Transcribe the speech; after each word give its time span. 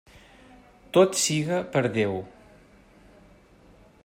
Tot 0.97 1.19
siga 1.25 1.59
per 1.75 1.85
Déu! 1.99 2.19